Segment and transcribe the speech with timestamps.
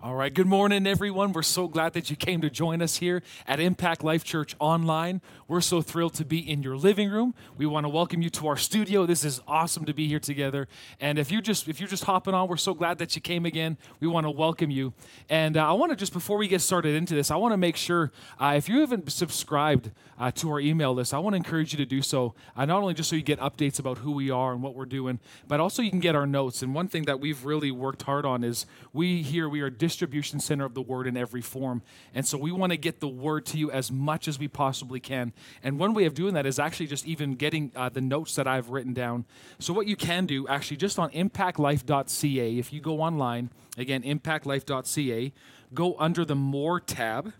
[0.00, 1.32] All right, good morning, everyone.
[1.32, 5.20] We're so glad that you came to join us here at Impact Life Church Online.
[5.48, 7.34] We're so thrilled to be in your living room.
[7.56, 9.06] We want to welcome you to our studio.
[9.06, 10.68] This is awesome to be here together.
[11.00, 13.44] And if you just if you're just hopping on, we're so glad that you came
[13.44, 13.76] again.
[13.98, 14.92] We want to welcome you.
[15.28, 17.56] And uh, I want to just before we get started into this, I want to
[17.56, 21.38] make sure uh, if you haven't subscribed uh, to our email list, I want to
[21.38, 22.34] encourage you to do so.
[22.56, 24.86] Uh, not only just so you get updates about who we are and what we're
[24.86, 25.18] doing,
[25.48, 26.62] but also you can get our notes.
[26.62, 30.38] And one thing that we've really worked hard on is we here we are distribution
[30.38, 31.80] center of the word in every form.
[32.14, 35.00] And so we want to get the word to you as much as we possibly
[35.00, 35.32] can.
[35.62, 38.46] And one way of doing that is actually just even getting uh, the notes that
[38.46, 39.24] I've written down.
[39.58, 43.48] So what you can do actually just on impactlife.ca, if you go online,
[43.78, 45.32] again, impactlife.ca,
[45.72, 47.32] go under the more tab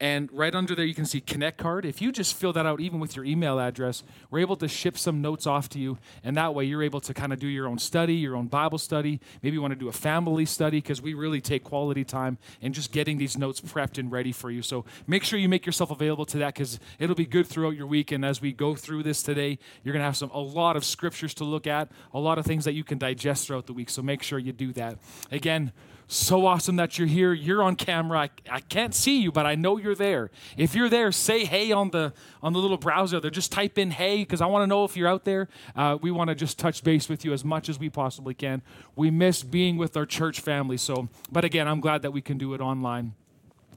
[0.00, 1.84] and right under there, you can see Connect card.
[1.84, 4.98] If you just fill that out, even with your email address, we're able to ship
[4.98, 5.98] some notes off to you.
[6.24, 8.78] And that way, you're able to kind of do your own study, your own Bible
[8.78, 9.20] study.
[9.42, 12.72] Maybe you want to do a family study because we really take quality time in
[12.72, 14.62] just getting these notes prepped and ready for you.
[14.62, 17.86] So make sure you make yourself available to that because it'll be good throughout your
[17.86, 18.10] week.
[18.10, 20.84] And as we go through this today, you're going to have some a lot of
[20.84, 23.90] scriptures to look at, a lot of things that you can digest throughout the week.
[23.90, 24.98] So make sure you do that.
[25.30, 25.72] Again,
[26.16, 27.32] so awesome that you're here.
[27.32, 28.18] You're on camera.
[28.18, 30.30] I, I can't see you, but I know you're there.
[30.56, 32.12] If you're there, say hey on the
[32.42, 33.30] on the little browser there.
[33.30, 35.48] Just type in hey because I want to know if you're out there.
[35.74, 38.62] Uh, we want to just touch base with you as much as we possibly can.
[38.96, 40.76] We miss being with our church family.
[40.76, 43.14] So, but again, I'm glad that we can do it online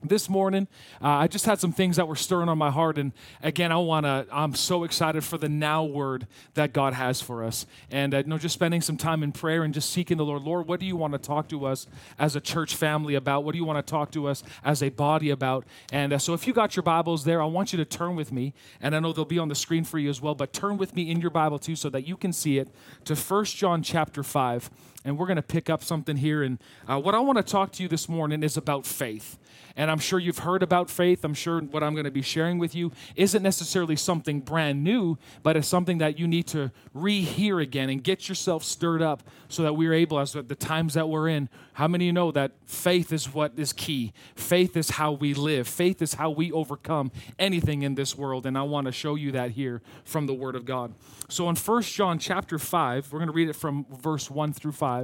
[0.03, 0.67] this morning
[1.01, 2.97] uh, i just had some things that were stirring on my heart.
[2.97, 7.21] And again i want to i'm so excited for the now word that god has
[7.21, 7.65] for us.
[7.91, 10.43] And uh, you know just spending some time in prayer and just seeking the lord.
[10.43, 13.43] Lord what do you want to talk to us as a church family about?
[13.43, 15.65] What do you want to talk to us as a body about?
[15.91, 18.31] And uh, so if you got your bibles there i want you to turn with
[18.31, 20.77] me and i know they'll be on the screen for you as well but turn
[20.77, 22.69] with me in your bible too so that you can see it
[23.03, 24.69] to First john chapter 5
[25.07, 27.71] and we're going to pick up something here and uh, what i want to talk
[27.71, 29.37] to you this morning is about faith
[29.77, 31.23] and I'm sure you've heard about faith.
[31.23, 35.19] I'm sure what I'm going to be sharing with you isn't necessarily something brand new,
[35.43, 39.61] but it's something that you need to rehear again and get yourself stirred up so
[39.61, 42.53] that we're able, as the times that we're in, how many of you know that
[42.65, 44.13] faith is what is key?
[44.35, 48.47] Faith is how we live, faith is how we overcome anything in this world.
[48.47, 50.95] And I want to show you that here from the Word of God.
[51.29, 54.71] So in 1 John chapter 5, we're going to read it from verse 1 through
[54.71, 54.96] 5.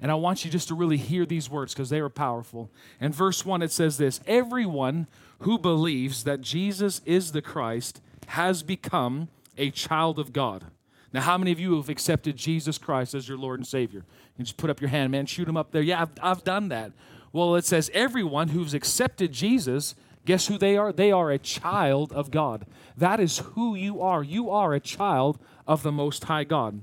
[0.00, 2.70] And I want you just to really hear these words because they are powerful.
[3.00, 5.06] In verse 1, it says this Everyone
[5.40, 10.64] who believes that Jesus is the Christ has become a child of God.
[11.12, 14.04] Now, how many of you have accepted Jesus Christ as your Lord and Savior?
[14.36, 15.82] You just put up your hand, man, shoot him up there.
[15.82, 16.92] Yeah, I've, I've done that.
[17.32, 19.94] Well, it says everyone who's accepted Jesus,
[20.24, 20.92] guess who they are?
[20.92, 22.66] They are a child of God.
[22.96, 24.22] That is who you are.
[24.22, 26.82] You are a child of the Most High God.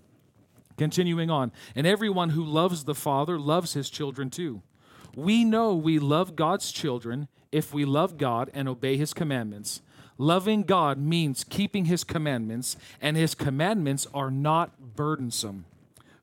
[0.77, 4.61] Continuing on, and everyone who loves the Father loves his children too.
[5.15, 9.81] We know we love God's children if we love God and obey his commandments.
[10.17, 15.65] Loving God means keeping his commandments, and his commandments are not burdensome.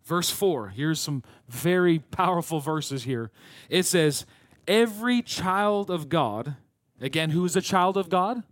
[0.04, 3.30] Verse 4, here's some very powerful verses here.
[3.68, 4.26] It says,
[4.66, 6.56] Every child of God,
[7.00, 8.42] again, who is a child of God?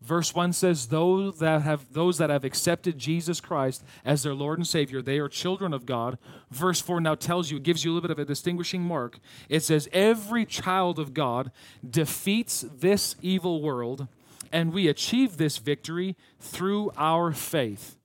[0.00, 4.58] Verse 1 says, those that, have, those that have accepted Jesus Christ as their Lord
[4.58, 6.18] and Savior, they are children of God.
[6.50, 9.18] Verse 4 now tells you, gives you a little bit of a distinguishing mark.
[9.48, 11.50] It says, Every child of God
[11.88, 14.06] defeats this evil world,
[14.52, 17.96] and we achieve this victory through our faith.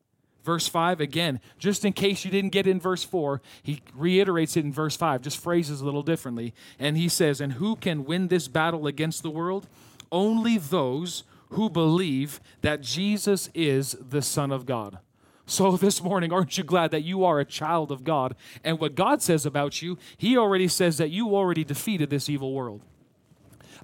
[0.43, 4.65] Verse 5, again, just in case you didn't get in verse 4, he reiterates it
[4.65, 6.53] in verse 5, just phrases a little differently.
[6.77, 9.67] And he says, And who can win this battle against the world?
[10.11, 11.23] Only those
[11.53, 14.99] who believe that Jesus is the Son of God.
[15.45, 18.35] So, this morning, aren't you glad that you are a child of God?
[18.63, 22.53] And what God says about you, He already says that you already defeated this evil
[22.53, 22.81] world.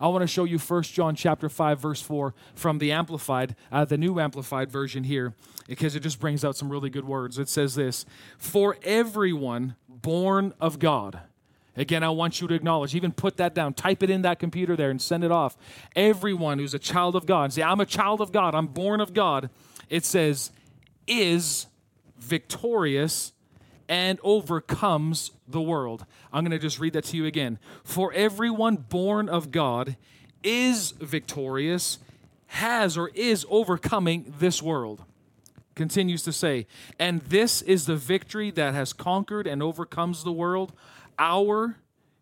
[0.01, 3.83] I want to show you 1 John chapter 5 verse 4 from the amplified uh,
[3.83, 5.33] the new amplified version here
[5.67, 7.37] because it just brings out some really good words.
[7.37, 8.05] It says this,
[8.37, 11.19] "For everyone born of God
[11.77, 14.75] Again, I want you to acknowledge, even put that down, type it in that computer
[14.75, 15.57] there and send it off.
[15.95, 19.13] Everyone who's a child of God, say, I'm a child of God, I'm born of
[19.13, 19.49] God.
[19.89, 20.51] It says,
[21.07, 21.67] is
[22.17, 23.33] victorious
[23.87, 26.05] and overcomes the world.
[26.31, 27.57] I'm going to just read that to you again.
[27.83, 29.95] For everyone born of God
[30.43, 31.97] is victorious,
[32.47, 35.03] has or is overcoming this world.
[35.75, 36.67] Continues to say,
[36.99, 40.73] and this is the victory that has conquered and overcomes the world
[41.19, 41.75] our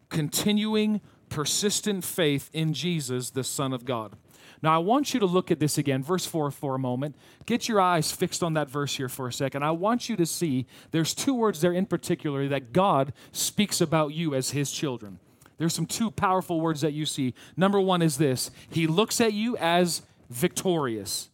[0.10, 1.00] continuing,
[1.30, 4.16] persistent faith in Jesus, the Son of God.
[4.62, 7.16] Now, I want you to look at this again, verse 4 for a moment.
[7.46, 9.64] Get your eyes fixed on that verse here for a second.
[9.64, 14.14] I want you to see there's two words there in particular that God speaks about
[14.14, 15.20] you as his children.
[15.58, 17.34] there's some two powerful words that you see.
[17.56, 21.30] Number one is this He looks at you as victorious,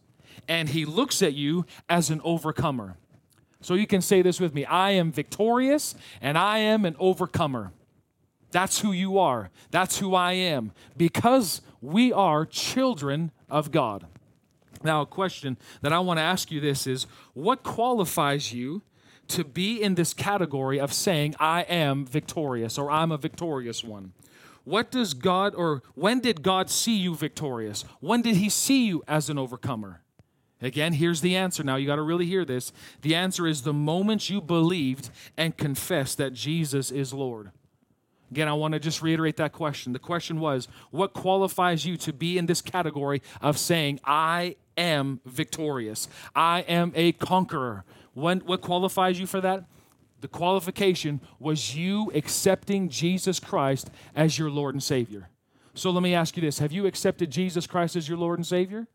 [0.48, 2.96] and He looks at you as an overcomer.
[3.64, 7.72] So you can say this with me I am victorious, and I am an overcomer.
[8.50, 9.50] That's who you are.
[9.70, 10.72] That's who I am.
[10.98, 14.04] Because we are children of God.
[14.84, 18.82] Now, a question that I want to ask you this is what qualifies you
[19.28, 24.12] to be in this category of saying, I am victorious or I'm a victorious one?
[24.64, 27.86] What does God, or when did God see you victorious?
[28.00, 30.03] When did He see you as an overcomer?
[30.62, 31.62] Again, here's the answer.
[31.62, 32.72] Now, you got to really hear this.
[33.02, 37.50] The answer is the moment you believed and confessed that Jesus is Lord.
[38.30, 39.92] Again, I want to just reiterate that question.
[39.92, 45.20] The question was, what qualifies you to be in this category of saying, I am
[45.24, 46.08] victorious?
[46.34, 47.84] I am a conqueror.
[48.14, 49.64] When, what qualifies you for that?
[50.20, 55.28] The qualification was you accepting Jesus Christ as your Lord and Savior.
[55.74, 58.46] So let me ask you this Have you accepted Jesus Christ as your Lord and
[58.46, 58.86] Savior?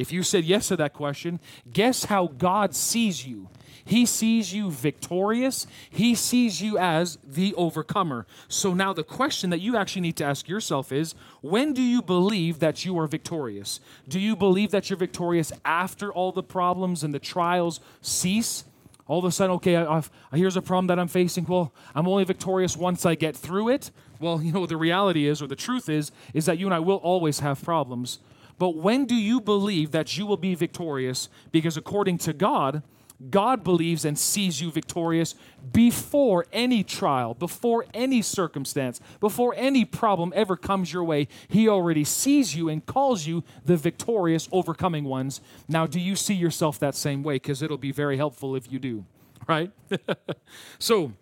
[0.00, 3.50] If you said yes to that question, guess how God sees you?
[3.84, 5.66] He sees you victorious.
[5.90, 8.26] He sees you as the overcomer.
[8.48, 12.00] So now the question that you actually need to ask yourself is when do you
[12.00, 13.80] believe that you are victorious?
[14.08, 18.64] Do you believe that you're victorious after all the problems and the trials cease?
[19.06, 21.44] all of a sudden, okay, I've, here's a problem that I'm facing.
[21.44, 23.90] Well, I'm only victorious once I get through it.
[24.20, 26.78] Well, you know, the reality is, or the truth is, is that you and I
[26.78, 28.20] will always have problems.
[28.60, 31.30] But when do you believe that you will be victorious?
[31.50, 32.82] Because according to God,
[33.30, 35.34] God believes and sees you victorious
[35.72, 41.26] before any trial, before any circumstance, before any problem ever comes your way.
[41.48, 45.40] He already sees you and calls you the victorious, overcoming ones.
[45.66, 47.36] Now, do you see yourself that same way?
[47.36, 49.06] Because it'll be very helpful if you do,
[49.48, 49.70] right?
[50.78, 51.14] so,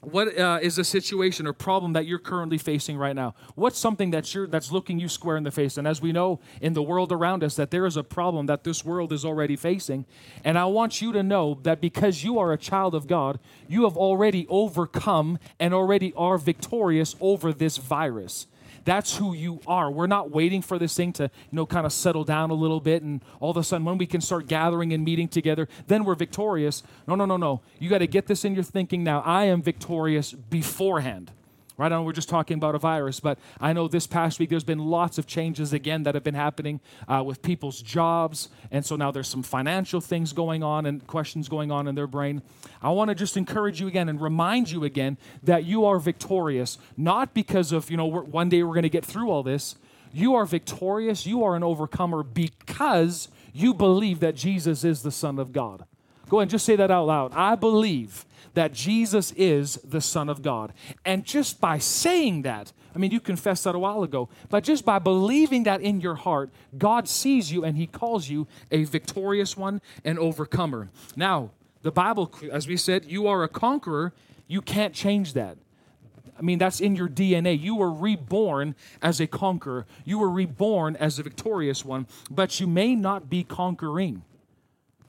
[0.00, 3.34] what uh, is a situation or problem that you're currently facing right now?
[3.54, 5.76] What's something that you're that's looking you square in the face?
[5.76, 8.64] And as we know in the world around us that there is a problem that
[8.64, 10.06] this world is already facing
[10.44, 13.38] and i want you to know that because you are a child of god
[13.68, 18.46] you have already overcome and already are victorious over this virus
[18.84, 19.90] that's who you are.
[19.90, 22.80] We're not waiting for this thing to, you know, kind of settle down a little
[22.80, 26.04] bit and all of a sudden when we can start gathering and meeting together, then
[26.04, 26.82] we're victorious.
[27.06, 27.60] No, no, no, no.
[27.78, 29.20] You got to get this in your thinking now.
[29.20, 31.32] I am victorious beforehand.
[31.80, 31.90] Right?
[31.90, 34.64] I know we're just talking about a virus, but I know this past week there's
[34.64, 38.50] been lots of changes again that have been happening uh, with people's jobs.
[38.70, 42.06] And so now there's some financial things going on and questions going on in their
[42.06, 42.42] brain.
[42.82, 46.76] I want to just encourage you again and remind you again that you are victorious,
[46.98, 49.76] not because of, you know, one day we're going to get through all this.
[50.12, 55.38] You are victorious, you are an overcomer because you believe that Jesus is the Son
[55.38, 55.86] of God.
[56.28, 57.32] Go ahead and just say that out loud.
[57.34, 60.72] I believe that Jesus is the Son of God.
[61.04, 64.84] And just by saying that, I mean, you confessed that a while ago, but just
[64.84, 69.56] by believing that in your heart, God sees you and He calls you a victorious
[69.56, 70.90] one, an overcomer.
[71.16, 71.50] Now,
[71.82, 74.12] the Bible, as we said, you are a conqueror.
[74.46, 75.56] You can't change that.
[76.38, 77.60] I mean, that's in your DNA.
[77.60, 82.66] You were reborn as a conqueror, you were reborn as a victorious one, but you
[82.66, 84.22] may not be conquering.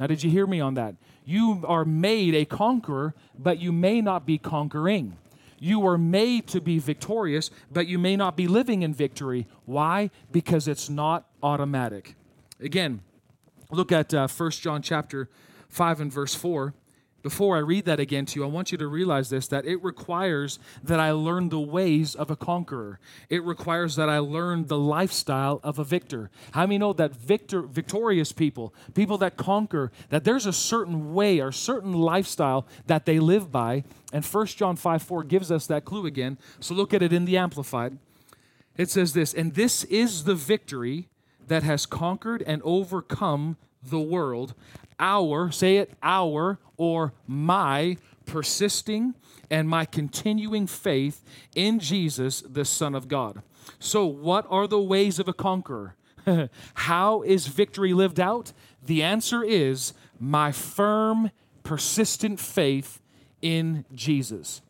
[0.02, 0.96] Now, did you hear me on that?
[1.26, 5.16] You are made a conqueror, but you may not be conquering.
[5.60, 9.46] You were made to be victorious, but you may not be living in victory.
[9.66, 10.10] Why?
[10.32, 12.16] Because it's not automatic.
[12.60, 13.02] Again,
[13.70, 15.30] look at uh, 1 John chapter
[15.70, 16.74] 5 and verse 4.
[17.22, 19.84] Before I read that again to you, I want you to realize this that it
[19.84, 23.00] requires that I learn the ways of a conqueror.
[23.30, 26.32] It requires that I learn the lifestyle of a victor.
[26.52, 31.40] How many know that victor, victorious people, people that conquer, that there's a certain way
[31.40, 33.84] or certain lifestyle that they live by?
[34.12, 36.38] And 1 John 5 4 gives us that clue again.
[36.60, 37.98] So look at it in the Amplified.
[38.78, 41.10] It says this, and this is the victory
[41.48, 44.54] that has conquered and overcome the world,
[45.02, 49.16] our, say it, our or my persisting
[49.50, 53.42] and my continuing faith in Jesus, the Son of God.
[53.80, 55.96] So, what are the ways of a conqueror?
[56.76, 58.54] How is victory lived out?
[58.84, 61.32] The answer is my firm,
[61.64, 63.02] persistent faith
[63.42, 64.62] in Jesus.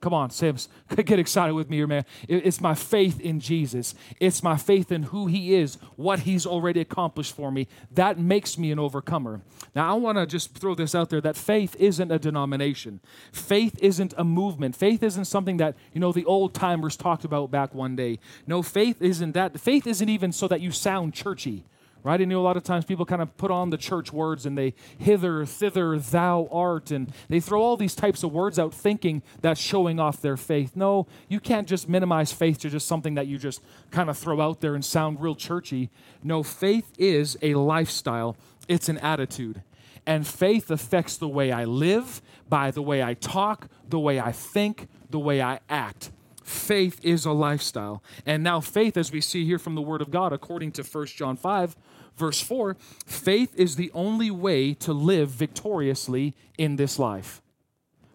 [0.00, 2.06] Come on, Sims, get excited with me here, man.
[2.26, 3.94] It's my faith in Jesus.
[4.18, 7.68] It's my faith in who He is, what He's already accomplished for me.
[7.90, 9.42] That makes me an overcomer.
[9.74, 13.00] Now, I want to just throw this out there that faith isn't a denomination.
[13.30, 14.74] Faith isn't a movement.
[14.74, 18.18] Faith isn't something that, you know, the old timers talked about back one day.
[18.46, 19.60] No, faith isn't that.
[19.60, 21.64] Faith isn't even so that you sound churchy
[22.02, 22.20] right?
[22.20, 24.56] You know, a lot of times people kind of put on the church words and
[24.56, 29.22] they hither, thither, thou art, and they throw all these types of words out thinking
[29.40, 30.76] that's showing off their faith.
[30.76, 34.40] No, you can't just minimize faith to just something that you just kind of throw
[34.40, 35.90] out there and sound real churchy.
[36.22, 38.36] No, faith is a lifestyle,
[38.68, 39.62] it's an attitude.
[40.06, 44.32] And faith affects the way I live, by the way I talk, the way I
[44.32, 46.10] think, the way I act
[46.50, 48.02] faith is a lifestyle.
[48.26, 51.06] And now, faith, as we see here from the Word of God, according to 1
[51.06, 51.76] John 5,
[52.16, 52.76] verse 4,
[53.06, 57.40] faith is the only way to live victoriously in this life.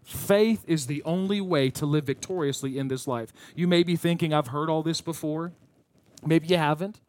[0.04, 3.34] Faith is the only way to live victoriously in this life.
[3.56, 5.54] You may be thinking, I've heard all this before.
[6.24, 7.00] Maybe you haven't.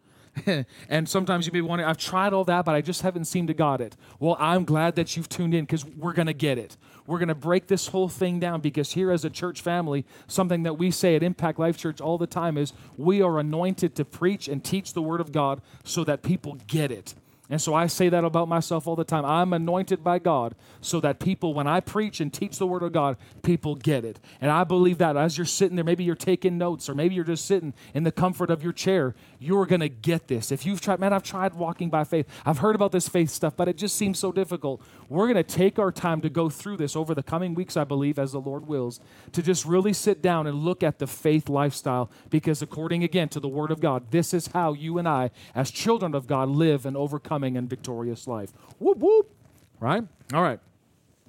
[0.89, 3.49] and sometimes you may be wondering, I've tried all that, but I just haven't seemed
[3.49, 3.97] to got it.
[4.19, 6.77] Well, I'm glad that you've tuned in because we're going to get it.
[7.07, 10.65] We're going to break this whole thing down because here, as a church family, something
[10.65, 14.05] that we say at Impact Life Church all the time is we are anointed to
[14.05, 17.15] preach and teach the Word of God so that people get it.
[17.49, 19.25] And so I say that about myself all the time.
[19.25, 22.93] I'm anointed by God so that people, when I preach and teach the Word of
[22.93, 24.19] God, people get it.
[24.41, 27.25] And I believe that as you're sitting there, maybe you're taking notes or maybe you're
[27.25, 30.51] just sitting in the comfort of your chair, you're going to get this.
[30.51, 32.27] If you've tried, man, I've tried walking by faith.
[32.45, 34.83] I've heard about this faith stuff, but it just seems so difficult.
[35.09, 37.85] We're going to take our time to go through this over the coming weeks, I
[37.85, 39.01] believe, as the Lord wills,
[39.33, 43.41] to just really sit down and look at the faith lifestyle because, according again to
[43.41, 46.87] the Word of God, this is how you and I, as children of God, live
[46.87, 48.53] an overcoming and victorious life.
[48.79, 49.31] Whoop, whoop.
[49.79, 50.05] Right?
[50.33, 50.61] All right.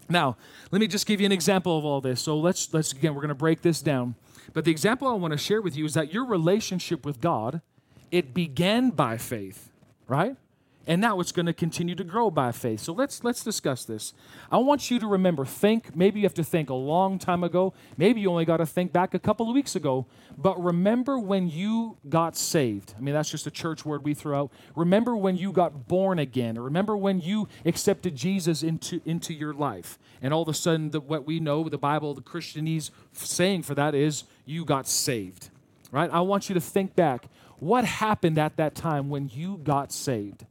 [0.09, 0.37] Now,
[0.71, 2.21] let me just give you an example of all this.
[2.21, 4.15] So let's let's again, we're going to break this down.
[4.53, 7.61] But the example I want to share with you is that your relationship with God
[8.11, 9.71] it began by faith,
[10.07, 10.35] right?
[10.89, 12.79] And now it's going to continue to grow by faith.
[12.79, 14.13] So let's let's discuss this.
[14.49, 17.73] I want you to remember think, maybe you have to think a long time ago,
[17.97, 20.05] maybe you only got to think back a couple of weeks ago,
[20.37, 22.95] but remember when you got saved.
[22.97, 24.51] I mean, that's just a church word we throw out.
[24.77, 29.99] Remember when you got born again, remember when you accepted Jesus into into your life.
[30.21, 33.75] And all of a sudden the, what we know, the Bible, the Christianese saying for
[33.75, 35.49] that is you got saved.
[35.91, 36.09] Right?
[36.11, 37.27] I want you to think back
[37.59, 40.45] what happened at that time when you got saved?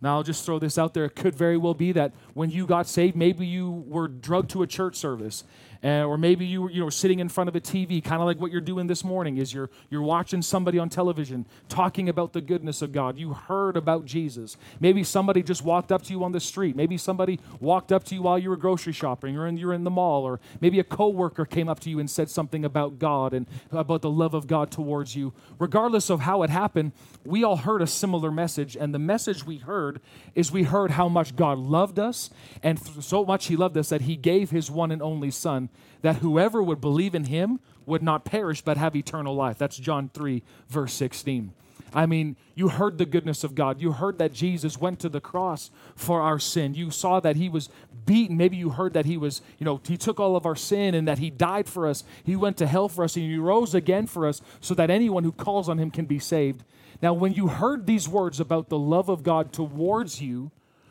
[0.00, 1.06] Now, I'll just throw this out there.
[1.06, 4.62] It could very well be that when you got saved, maybe you were drugged to
[4.62, 5.44] a church service
[5.82, 8.26] uh, or maybe you were you know, sitting in front of a TV, kind of
[8.26, 12.32] like what you're doing this morning, is you're, you're watching somebody on television talking about
[12.32, 13.18] the goodness of God.
[13.18, 14.56] You heard about Jesus.
[14.80, 16.76] Maybe somebody just walked up to you on the street.
[16.76, 19.84] Maybe somebody walked up to you while you were grocery shopping or in, you're in
[19.84, 20.24] the mall.
[20.24, 24.02] Or maybe a coworker came up to you and said something about God and about
[24.02, 25.32] the love of God towards you.
[25.58, 26.92] Regardless of how it happened,
[27.24, 28.76] we all heard a similar message.
[28.76, 30.00] And the message we heard
[30.34, 32.30] is we heard how much God loved us
[32.62, 35.65] and so much He loved us that He gave His one and only Son
[36.02, 39.58] that whoever would believe in him would not perish but have eternal life.
[39.58, 41.52] That's John 3, verse 16.
[41.94, 43.80] I mean, you heard the goodness of God.
[43.80, 46.74] You heard that Jesus went to the cross for our sin.
[46.74, 47.68] You saw that he was
[48.04, 48.36] beaten.
[48.36, 51.06] Maybe you heard that he was, you know, he took all of our sin and
[51.06, 52.04] that he died for us.
[52.24, 55.24] He went to hell for us and he rose again for us so that anyone
[55.24, 56.64] who calls on him can be saved.
[57.00, 60.50] Now, when you heard these words about the love of God towards you,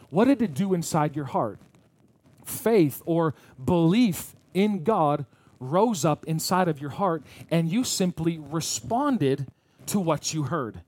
[0.10, 1.60] what did it do inside your heart?
[2.46, 5.25] Faith or belief in God
[5.59, 9.47] rose up inside of your heart and you simply responded
[9.88, 10.81] to what you heard.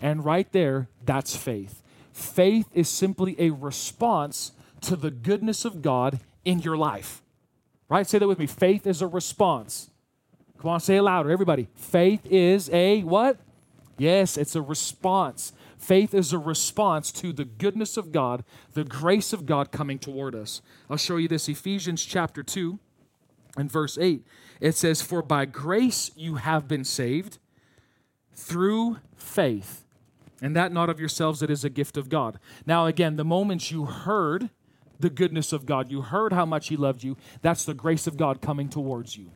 [0.00, 1.82] And right there, that's faith.
[2.12, 7.22] Faith is simply a response to the goodness of God in your life.
[7.88, 8.06] Right?
[8.06, 8.46] Say that with me.
[8.46, 9.90] Faith is a response.
[10.58, 11.68] Come on, say it louder, everybody.
[11.74, 13.38] Faith is a what?
[13.98, 15.52] Yes, it's a response.
[15.78, 20.34] Faith is a response to the goodness of God, the grace of God coming toward
[20.34, 20.62] us.
[20.90, 22.78] I'll show you this Ephesians chapter 2
[23.58, 24.24] in verse 8,
[24.60, 27.38] it says, For by grace you have been saved
[28.34, 29.84] through faith,
[30.42, 32.38] and that not of yourselves, it is a gift of God.
[32.66, 34.50] Now, again, the moment you heard
[34.98, 38.16] the goodness of God, you heard how much He loved you, that's the grace of
[38.16, 39.30] God coming towards you.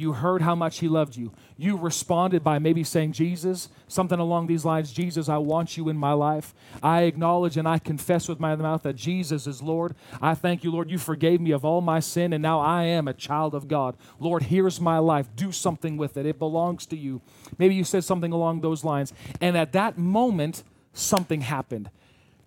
[0.00, 1.30] You heard how much He loved you.
[1.58, 5.98] You responded by maybe saying, Jesus, something along these lines Jesus, I want you in
[5.98, 6.54] my life.
[6.82, 9.94] I acknowledge and I confess with my mouth that Jesus is Lord.
[10.22, 13.08] I thank you, Lord, you forgave me of all my sin, and now I am
[13.08, 13.94] a child of God.
[14.18, 15.28] Lord, here's my life.
[15.36, 16.24] Do something with it.
[16.24, 17.20] It belongs to you.
[17.58, 19.12] Maybe you said something along those lines.
[19.38, 20.62] And at that moment,
[20.94, 21.90] something happened.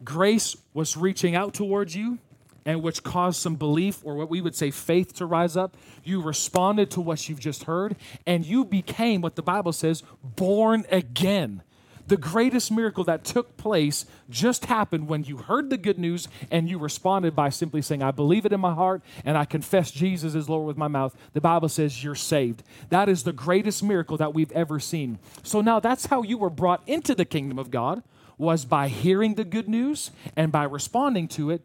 [0.04, 2.18] Grace was reaching out towards you
[2.65, 5.77] and which caused some belief or what we would say faith to rise up.
[6.03, 10.86] You responded to what you've just heard, and you became what the Bible says born
[10.91, 11.62] again.
[12.08, 16.70] The greatest miracle that took place just happened when you heard the good news and
[16.70, 20.36] you responded by simply saying, I believe it in my heart and I confess Jesus
[20.36, 21.15] is Lord with my mouth.
[21.32, 22.63] The Bible says you're saved.
[22.89, 25.17] That is the greatest miracle that we've ever seen.
[25.43, 28.03] So now that's how you were brought into the kingdom of God
[28.38, 31.62] was by hearing the good news and by responding to it,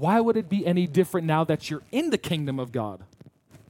[0.00, 3.04] why would it be any different now that you're in the kingdom of God?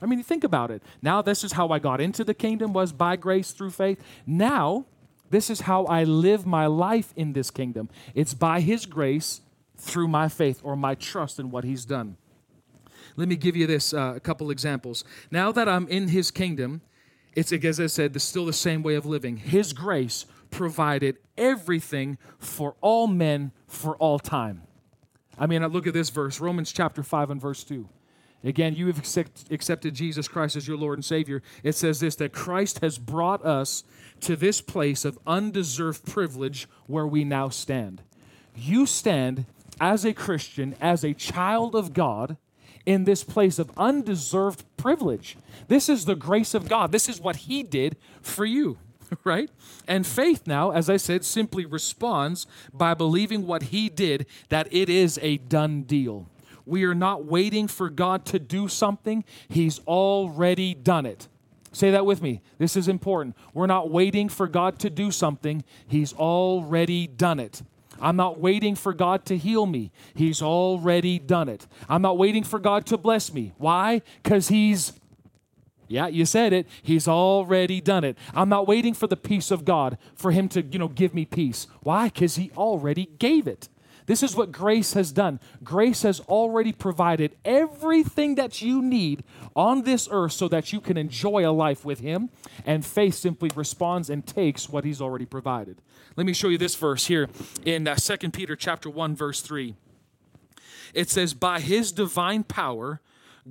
[0.00, 0.82] I mean, think about it.
[1.02, 4.00] Now, this is how I got into the kingdom was by grace through faith.
[4.26, 4.86] Now,
[5.28, 7.90] this is how I live my life in this kingdom.
[8.14, 9.42] It's by his grace
[9.76, 12.16] through my faith or my trust in what he's done.
[13.16, 15.04] Let me give you this uh, a couple examples.
[15.30, 16.80] Now that I'm in his kingdom,
[17.34, 19.36] it's as I said, it's still the same way of living.
[19.36, 24.62] His grace provided everything for all men for all time.
[25.40, 27.88] I mean, look at this verse, Romans chapter 5 and verse 2.
[28.44, 28.98] Again, you have
[29.50, 31.42] accepted Jesus Christ as your Lord and Savior.
[31.62, 33.84] It says this that Christ has brought us
[34.20, 38.02] to this place of undeserved privilege where we now stand.
[38.54, 39.46] You stand
[39.80, 42.36] as a Christian, as a child of God,
[42.86, 45.36] in this place of undeserved privilege.
[45.68, 46.92] This is the grace of God.
[46.92, 48.78] This is what He did for you,
[49.24, 49.50] right?
[49.86, 54.88] And faith now, as I said, simply responds by believing what He did, that it
[54.88, 56.28] is a done deal.
[56.66, 61.28] We are not waiting for God to do something, He's already done it.
[61.72, 62.40] Say that with me.
[62.58, 63.36] This is important.
[63.54, 67.62] We're not waiting for God to do something, He's already done it.
[68.00, 69.92] I'm not waiting for God to heal me.
[70.14, 71.66] He's already done it.
[71.88, 73.52] I'm not waiting for God to bless me.
[73.58, 74.00] Why?
[74.22, 74.92] Because He's,
[75.90, 76.68] yeah, you said it.
[76.82, 78.16] He's already done it.
[78.32, 81.24] I'm not waiting for the peace of God for Him to, you know, give me
[81.24, 81.66] peace.
[81.80, 82.08] Why?
[82.08, 83.68] Because He already gave it.
[84.06, 85.40] This is what grace has done.
[85.64, 89.24] Grace has already provided everything that you need
[89.56, 92.30] on this earth so that you can enjoy a life with Him,
[92.64, 95.82] and faith simply responds and takes what He's already provided.
[96.16, 97.28] Let me show you this verse here
[97.64, 99.74] in uh, 2 Peter chapter 1 verse 3.
[100.94, 103.00] It says by his divine power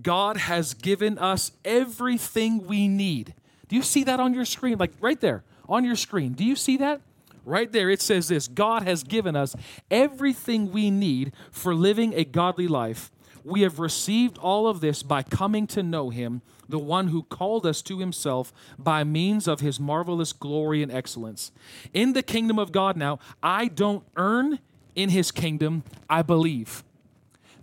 [0.01, 3.33] God has given us everything we need.
[3.67, 6.33] Do you see that on your screen like right there on your screen?
[6.33, 7.01] Do you see that?
[7.45, 9.55] Right there, it says this God has given us
[9.89, 13.11] everything we need for living a godly life.
[13.43, 17.65] We have received all of this by coming to know Him, the one who called
[17.65, 21.51] us to Himself by means of His marvelous glory and excellence.
[21.93, 24.59] In the kingdom of God now, I don't earn
[24.95, 26.83] in His kingdom, I believe.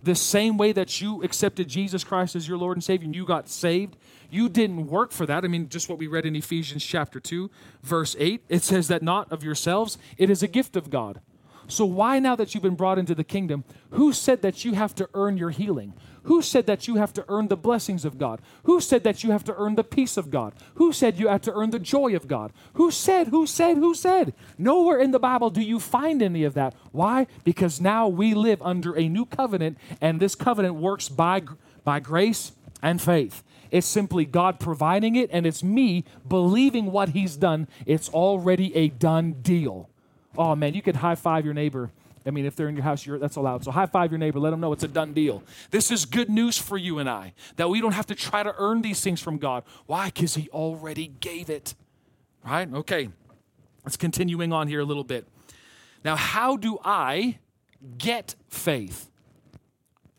[0.07, 3.25] The same way that you accepted Jesus Christ as your Lord and Savior and you
[3.25, 3.97] got saved,
[4.29, 5.43] you didn't work for that.
[5.43, 7.51] I mean, just what we read in Ephesians chapter 2,
[7.83, 11.19] verse 8, it says that not of yourselves, it is a gift of God.
[11.67, 14.95] So, why now that you've been brought into the kingdom, who said that you have
[14.95, 15.93] to earn your healing?
[16.27, 18.41] Who said that you have to earn the blessings of God?
[18.63, 20.53] Who said that you have to earn the peace of God?
[20.75, 22.51] Who said you have to earn the joy of God?
[22.73, 24.33] Who said, who said, who said?
[24.57, 26.75] Nowhere in the Bible do you find any of that.
[26.91, 27.27] Why?
[27.45, 31.43] Because now we live under a new covenant, and this covenant works by,
[31.85, 33.41] by grace and faith.
[33.71, 37.69] It's simply God providing it, and it's me believing what He's done.
[37.85, 39.89] It's already a done deal.
[40.37, 41.89] Oh man, you could high five your neighbor.
[42.27, 43.63] I mean, if they're in your house, that's allowed.
[43.63, 44.39] So high five your neighbor.
[44.39, 45.43] Let them know it's a done deal.
[45.71, 48.53] This is good news for you and I that we don't have to try to
[48.57, 49.63] earn these things from God.
[49.85, 50.07] Why?
[50.07, 51.73] Because He already gave it.
[52.45, 52.71] Right?
[52.73, 53.09] Okay.
[53.85, 55.25] Let's continuing on here a little bit.
[56.03, 57.39] Now, how do I
[57.97, 59.09] get faith?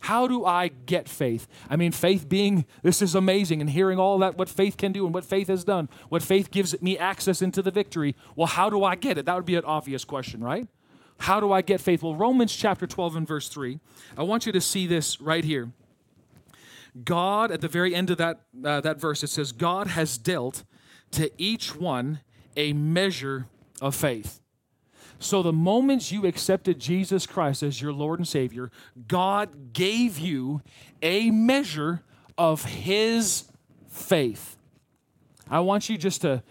[0.01, 1.47] How do I get faith?
[1.69, 5.05] I mean, faith being, this is amazing, and hearing all that, what faith can do
[5.05, 8.15] and what faith has done, what faith gives me access into the victory.
[8.37, 9.27] Well, how do I get it?
[9.27, 10.69] That would be an obvious question, right?
[11.19, 12.03] How do I get faith?
[12.03, 13.79] Well, Romans chapter 12 and verse 3,
[14.17, 15.73] I want you to see this right here.
[17.05, 20.65] God, at the very end of that, uh, that verse, it says, God has dealt
[21.13, 22.21] to each one
[22.57, 23.47] a measure
[23.81, 24.41] of faith.
[25.21, 28.71] So, the moment you accepted Jesus Christ as your Lord and Savior,
[29.09, 30.63] God gave you
[31.03, 32.03] a measure
[32.37, 33.45] of His
[33.89, 34.57] faith.
[35.51, 36.43] I want you just to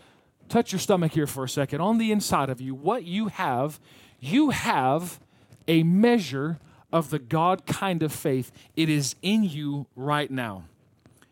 [0.49, 1.80] touch your stomach here for a second.
[1.80, 3.80] On the inside of you, what you have,
[4.19, 5.19] you have
[5.67, 6.60] a measure
[6.91, 8.51] of the God kind of faith.
[8.75, 10.63] It is in you right now.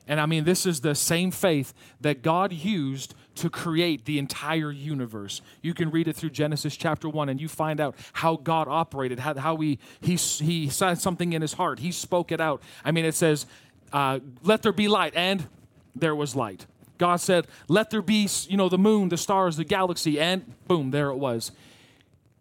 [0.07, 4.71] And I mean, this is the same faith that God used to create the entire
[4.71, 5.41] universe.
[5.61, 9.19] You can read it through Genesis chapter 1 and you find out how God operated,
[9.19, 11.79] how, how he, he, he said something in his heart.
[11.79, 12.61] He spoke it out.
[12.83, 13.45] I mean, it says,
[13.91, 15.47] uh, let there be light, and
[15.95, 16.65] there was light.
[16.97, 20.91] God said, let there be, you know, the moon, the stars, the galaxy, and boom,
[20.91, 21.51] there it was.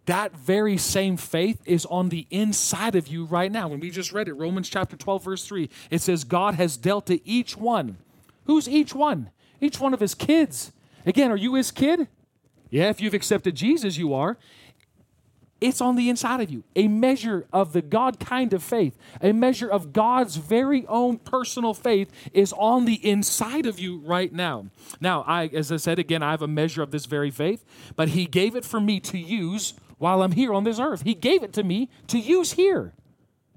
[0.07, 3.69] That very same faith is on the inside of you right now.
[3.69, 7.07] When we just read it, Romans chapter 12, verse 3, it says, God has dealt
[7.07, 7.97] to each one.
[8.45, 9.31] Who's each one?
[9.61, 10.73] Each one of his kids.
[11.07, 12.09] Again, are you his kid?
[12.71, 14.37] Yeah, if you've accepted Jesus, you are.
[15.61, 16.65] It's on the inside of you.
[16.77, 21.73] A measure of the God kind of faith, a measure of God's very own personal
[21.73, 24.67] faith is on the inside of you right now.
[25.01, 27.65] Now, I as I said again, I have a measure of this very faith,
[27.97, 31.03] but he gave it for me to use while I'm here on this earth.
[31.03, 32.93] He gave it to me to use here.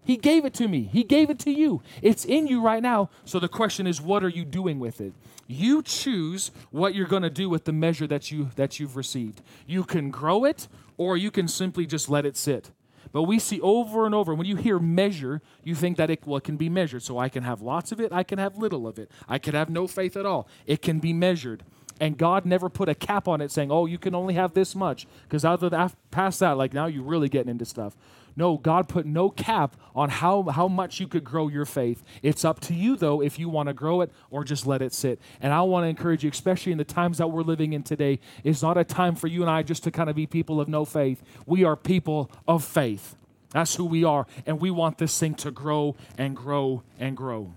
[0.07, 0.83] He gave it to me.
[0.83, 1.81] He gave it to you.
[2.01, 3.09] It's in you right now.
[3.25, 5.13] So the question is what are you doing with it?
[5.47, 9.41] You choose what you're going to do with the measure that you that you've received.
[9.65, 12.71] You can grow it or you can simply just let it sit.
[13.11, 16.37] But we see over and over when you hear measure, you think that it, well,
[16.37, 17.03] it can be measured.
[17.03, 19.11] So I can have lots of it, I can have little of it.
[19.27, 20.47] I could have no faith at all.
[20.65, 21.63] It can be measured.
[21.99, 24.75] And God never put a cap on it saying, oh, you can only have this
[24.75, 25.07] much.
[25.23, 25.69] Because after
[26.11, 27.95] past that, like now you're really getting into stuff.
[28.37, 32.03] No, God put no cap on how, how much you could grow your faith.
[32.21, 34.93] It's up to you, though, if you want to grow it or just let it
[34.93, 35.19] sit.
[35.41, 38.19] And I want to encourage you, especially in the times that we're living in today,
[38.43, 40.67] it's not a time for you and I just to kind of be people of
[40.67, 41.23] no faith.
[41.47, 43.15] We are people of faith.
[43.49, 44.27] That's who we are.
[44.45, 47.53] And we want this thing to grow and grow and grow.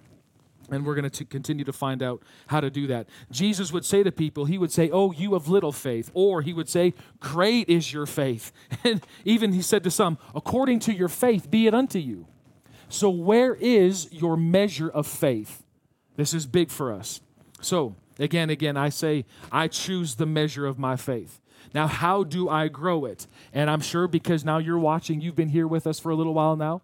[0.71, 3.09] And we're going to continue to find out how to do that.
[3.31, 6.11] Jesus would say to people, He would say, Oh, you of little faith.
[6.15, 8.53] Or He would say, Great is your faith.
[8.85, 12.27] And even He said to some, According to your faith, be it unto you.
[12.89, 15.63] So, where is your measure of faith?
[16.17, 17.21] This is big for us.
[17.61, 21.41] So, again, again, I say, I choose the measure of my faith.
[21.73, 23.27] Now, how do I grow it?
[23.53, 26.35] And I'm sure because now you're watching, you've been here with us for a little
[26.35, 26.83] while now.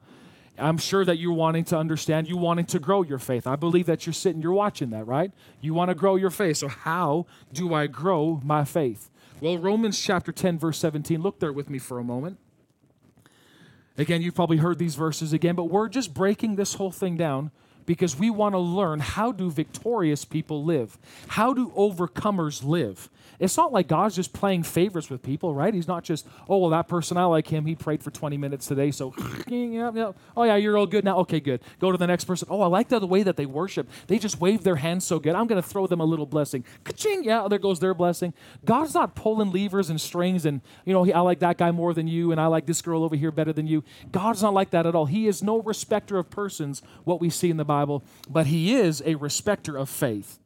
[0.58, 3.46] I'm sure that you're wanting to understand, you wanting to grow your faith.
[3.46, 5.32] I believe that you're sitting, you're watching that, right?
[5.60, 6.58] You want to grow your faith.
[6.58, 9.10] So, how do I grow my faith?
[9.40, 12.38] Well, Romans chapter 10, verse 17, look there with me for a moment.
[13.98, 17.50] Again, you've probably heard these verses again, but we're just breaking this whole thing down
[17.86, 20.98] because we want to learn how do victorious people live?
[21.28, 23.08] How do overcomers live?
[23.38, 25.72] It's not like God's just playing favorites with people, right?
[25.72, 27.66] He's not just, oh, well, that person, I like him.
[27.66, 29.14] He prayed for 20 minutes today, so,
[29.50, 31.18] oh, yeah, you're all good now.
[31.18, 31.60] Okay, good.
[31.78, 32.48] Go to the next person.
[32.50, 33.88] Oh, I like the way that they worship.
[34.06, 35.34] They just wave their hands so good.
[35.34, 36.64] I'm going to throw them a little blessing.
[36.84, 37.24] Ka-ching!
[37.24, 38.34] Yeah, there goes their blessing.
[38.64, 42.08] God's not pulling levers and strings and, you know, I like that guy more than
[42.08, 43.84] you, and I like this girl over here better than you.
[44.10, 45.06] God's not like that at all.
[45.06, 49.02] He is no respecter of persons, what we see in the Bible, but He is
[49.04, 50.38] a respecter of faith.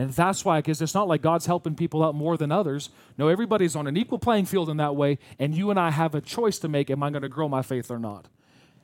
[0.00, 2.88] And that's why, because it's not like God's helping people out more than others.
[3.18, 6.14] No, everybody's on an equal playing field in that way, and you and I have
[6.14, 8.26] a choice to make am I going to grow my faith or not?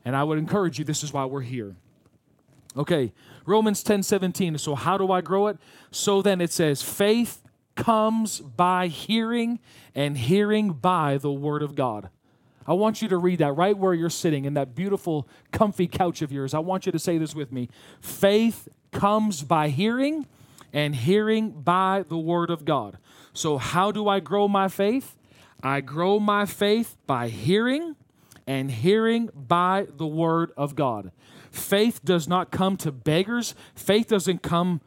[0.05, 1.75] And I would encourage you, this is why we're here.
[2.77, 3.15] Okay,
[3.47, 4.59] Romans 10 17.
[4.59, 5.57] So, how do I grow it?
[5.91, 7.43] So then it says, faith
[7.77, 9.59] comes by hearing,
[9.95, 12.11] and hearing by the word of God.
[12.67, 16.21] I want you to read that right where you're sitting in that beautiful, comfy couch
[16.21, 16.53] of yours.
[16.53, 17.71] I want you to say this with me
[18.03, 20.27] Faith comes by hearing,
[20.77, 22.99] and hearing by the word of God.
[23.33, 25.17] So, how do I grow my faith?
[25.63, 27.97] I grow my faith by hearing
[28.47, 31.13] and hearing by the word of God.
[31.51, 33.55] Faith does not come to beggars.
[33.75, 34.83] Faith doesn't come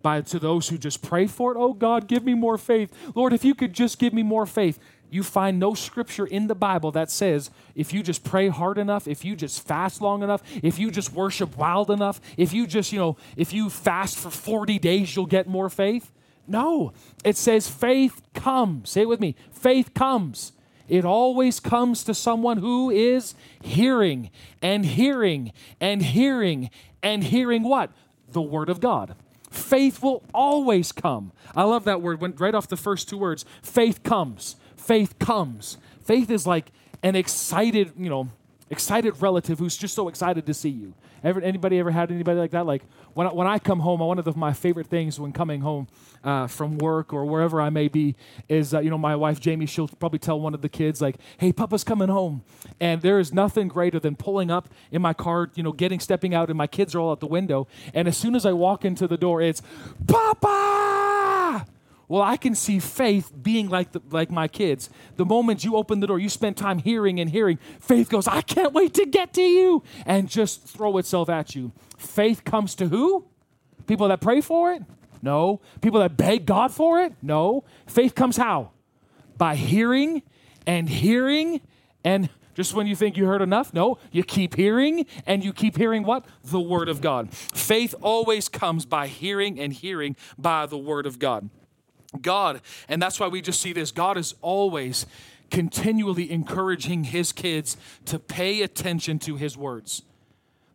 [0.00, 1.58] by to those who just pray for it.
[1.58, 2.90] Oh God, give me more faith.
[3.14, 4.78] Lord, if you could just give me more faith
[5.14, 9.06] you find no scripture in the Bible that says if you just pray hard enough,
[9.06, 12.92] if you just fast long enough, if you just worship wild enough, if you just,
[12.92, 16.10] you know, if you fast for 40 days, you'll get more faith.
[16.46, 16.92] No,
[17.24, 18.90] it says faith comes.
[18.90, 20.52] Say it with me faith comes.
[20.86, 26.68] It always comes to someone who is hearing and hearing and hearing
[27.02, 27.90] and hearing what?
[28.32, 29.14] The Word of God.
[29.50, 31.32] Faith will always come.
[31.54, 32.20] I love that word.
[32.20, 33.44] Went right off the first two words.
[33.62, 35.78] Faith comes faith comes.
[36.04, 36.70] Faith is like
[37.02, 38.28] an excited, you know,
[38.70, 40.94] excited relative who's just so excited to see you.
[41.22, 42.66] Ever, anybody ever had anybody like that?
[42.66, 42.82] Like
[43.14, 45.88] when I, when I come home, one of the, my favorite things when coming home
[46.22, 48.14] uh, from work or wherever I may be
[48.46, 51.16] is, uh, you know, my wife Jamie, she'll probably tell one of the kids like,
[51.38, 52.42] "Hey, Papa's coming home,"
[52.78, 56.34] and there is nothing greater than pulling up in my car, you know, getting stepping
[56.34, 58.84] out, and my kids are all out the window, and as soon as I walk
[58.84, 59.62] into the door, it's
[60.06, 61.13] Papa.
[62.08, 64.90] Well, I can see faith being like, the, like my kids.
[65.16, 68.42] The moment you open the door, you spend time hearing and hearing, faith goes, I
[68.42, 71.72] can't wait to get to you, and just throw itself at you.
[71.96, 73.26] Faith comes to who?
[73.86, 74.82] People that pray for it?
[75.22, 75.60] No.
[75.80, 77.14] People that beg God for it?
[77.22, 77.64] No.
[77.86, 78.72] Faith comes how?
[79.36, 80.22] By hearing
[80.66, 81.60] and hearing
[82.04, 85.76] and just when you think you heard enough, no, you keep hearing and you keep
[85.76, 86.24] hearing what?
[86.44, 87.32] The Word of God.
[87.32, 91.50] Faith always comes by hearing and hearing by the Word of God.
[92.20, 95.06] God, and that's why we just see this God is always
[95.50, 100.02] continually encouraging his kids to pay attention to his words.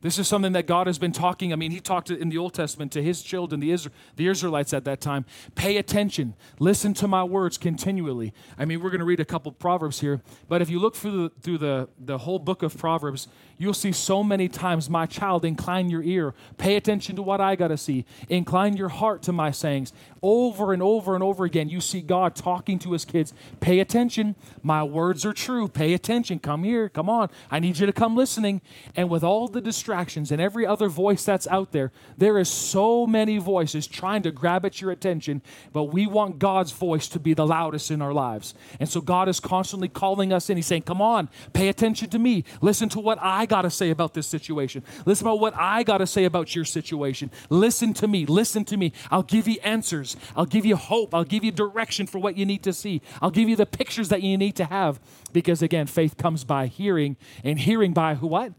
[0.01, 1.51] This is something that God has been talking.
[1.51, 4.73] I mean, He talked in the Old Testament to His children, the, Isra- the Israelites
[4.73, 5.25] at that time.
[5.55, 6.35] Pay attention.
[6.57, 8.33] Listen to my words continually.
[8.57, 11.23] I mean, we're going to read a couple Proverbs here, but if you look through
[11.23, 15.43] the, through the, the whole book of Proverbs, you'll see so many times, my child,
[15.43, 16.33] incline your ear.
[16.57, 18.05] Pay attention to what I got to see.
[18.29, 19.91] Incline your heart to my sayings.
[20.21, 23.33] Over and over and over again, you see God talking to His kids.
[23.59, 24.35] Pay attention.
[24.63, 25.67] My words are true.
[25.67, 26.39] Pay attention.
[26.39, 26.87] Come here.
[26.87, 27.29] Come on.
[27.51, 28.61] I need you to come listening.
[28.95, 32.47] And with all the distractions, distractions and every other voice that's out there, there is
[32.47, 35.41] so many voices trying to grab at your attention,
[35.73, 38.53] but we want God's voice to be the loudest in our lives.
[38.79, 40.57] And so God is constantly calling us in.
[40.57, 42.43] He's saying, Come on, pay attention to me.
[42.61, 44.83] Listen to what I got to say about this situation.
[45.07, 47.31] Listen about what I got to say about your situation.
[47.49, 48.27] Listen to me.
[48.27, 48.93] Listen to me.
[49.09, 50.15] I'll give you answers.
[50.35, 51.15] I'll give you hope.
[51.15, 53.01] I'll give you direction for what you need to see.
[53.23, 54.99] I'll give you the pictures that you need to have.
[55.33, 58.53] Because again, faith comes by hearing, and hearing by who what?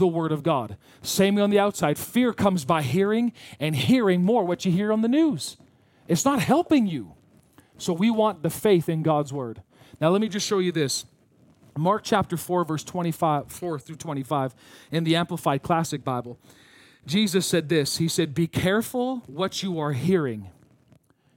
[0.00, 0.76] The Word of God.
[1.02, 1.96] Same on the outside.
[1.96, 5.56] Fear comes by hearing, and hearing more what you hear on the news.
[6.08, 7.12] It's not helping you.
[7.78, 9.62] So we want the faith in God's Word.
[10.00, 11.04] Now, let me just show you this.
[11.78, 14.54] Mark chapter 4, verse 25, 4 through 25
[14.90, 16.38] in the Amplified Classic Bible.
[17.06, 20.50] Jesus said this He said, Be careful what you are hearing.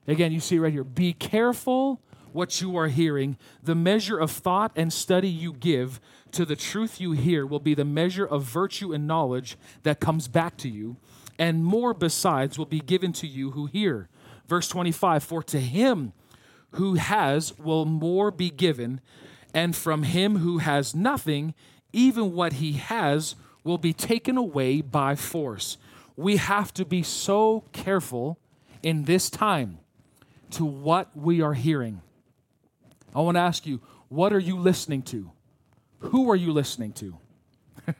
[0.07, 0.83] Again, you see right here.
[0.83, 2.01] Be careful
[2.33, 3.37] what you are hearing.
[3.61, 5.99] The measure of thought and study you give
[6.31, 10.27] to the truth you hear will be the measure of virtue and knowledge that comes
[10.27, 10.97] back to you,
[11.37, 14.09] and more besides will be given to you who hear.
[14.47, 16.13] Verse 25 For to him
[16.71, 18.99] who has will more be given,
[19.53, 21.53] and from him who has nothing,
[21.91, 25.77] even what he has will be taken away by force.
[26.15, 28.39] We have to be so careful
[28.81, 29.79] in this time
[30.51, 32.01] to what we are hearing.
[33.15, 35.31] I want to ask you, what are you listening to?
[36.03, 37.17] who are you listening to?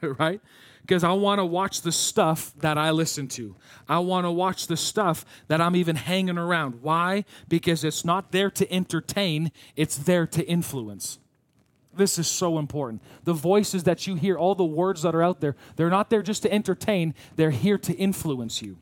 [0.18, 0.40] right?
[0.82, 3.56] Because I want to watch the stuff that I listen to.
[3.88, 6.82] I want to watch the stuff that I'm even hanging around.
[6.82, 7.24] Why?
[7.48, 11.18] Because it's not there to entertain, it's there to influence.
[11.96, 13.02] This is so important.
[13.22, 16.22] The voices that you hear, all the words that are out there, they're not there
[16.22, 18.78] just to entertain, they're here to influence you.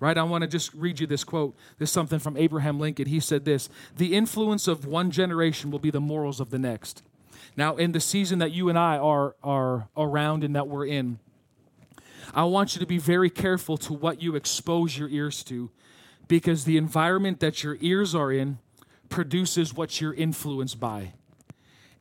[0.00, 0.18] Right?
[0.18, 1.54] I want to just read you this quote.
[1.78, 3.06] This is something from Abraham Lincoln.
[3.06, 7.02] He said this The influence of one generation will be the morals of the next.
[7.56, 11.20] Now, in the season that you and I are, are around and that we're in,
[12.34, 15.70] I want you to be very careful to what you expose your ears to
[16.26, 18.58] because the environment that your ears are in
[19.08, 21.12] produces what you're influenced by.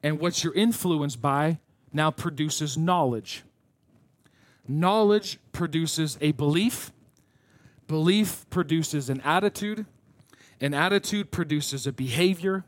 [0.01, 1.59] And what you're influenced by
[1.91, 3.43] now produces knowledge.
[4.67, 6.91] Knowledge produces a belief,
[7.87, 9.85] belief produces an attitude,
[10.61, 12.63] an attitude produces a behavior,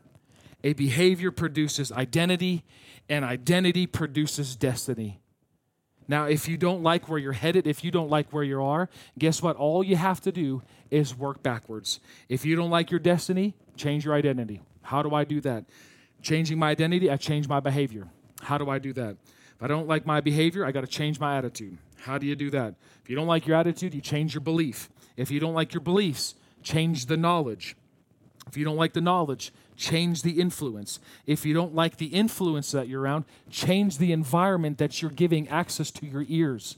[0.62, 2.64] a behavior produces identity,
[3.08, 5.20] and identity produces destiny.
[6.08, 8.88] Now, if you don't like where you're headed, if you don't like where you are,
[9.18, 9.56] guess what?
[9.56, 12.00] All you have to do is work backwards.
[12.28, 14.62] If you don't like your destiny, change your identity.
[14.82, 15.64] How do I do that?
[16.22, 18.08] Changing my identity, I change my behavior.
[18.40, 19.16] How do I do that?
[19.56, 21.78] If I don't like my behavior, I got to change my attitude.
[22.02, 22.74] How do you do that?
[23.02, 24.88] If you don't like your attitude, you change your belief.
[25.16, 27.76] If you don't like your beliefs, change the knowledge.
[28.46, 31.00] If you don't like the knowledge, change the influence.
[31.26, 35.48] If you don't like the influence that you're around, change the environment that you're giving
[35.48, 36.76] access to your ears.